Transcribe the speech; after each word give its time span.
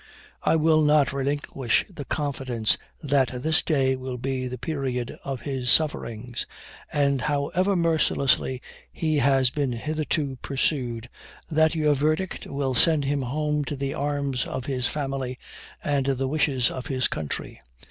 I 0.41 0.55
will 0.55 0.81
not 0.81 1.13
relinquish 1.13 1.85
the 1.87 2.05
confidence 2.05 2.75
that 3.03 3.43
this 3.43 3.61
day 3.61 3.95
will 3.95 4.17
be 4.17 4.47
the 4.47 4.57
period 4.57 5.15
of 5.23 5.41
his 5.41 5.69
sufferings; 5.69 6.47
and, 6.91 7.21
however 7.21 7.75
mercilessly 7.75 8.63
he 8.91 9.17
has 9.17 9.51
been 9.51 9.73
hitherto 9.73 10.37
pursued, 10.37 11.07
that 11.51 11.75
your 11.75 11.93
verdict 11.93 12.47
will 12.47 12.73
send 12.73 13.05
him 13.05 13.21
home 13.21 13.63
to 13.65 13.75
the 13.75 13.93
arms 13.93 14.43
of 14.47 14.65
his 14.65 14.87
family 14.87 15.37
and 15.83 16.07
the 16.07 16.27
wishes 16.27 16.71
of 16.71 16.87
his 16.87 17.07
country. 17.07 17.59